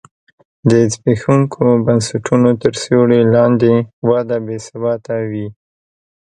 د 0.69 0.71
زبېښونکو 0.93 1.63
بنسټونو 1.85 2.49
تر 2.61 2.73
سیوري 2.83 3.21
لاندې 3.35 3.73
وده 4.09 4.37
بې 4.45 4.57
ثباته 4.67 5.15
وي. 5.29 5.47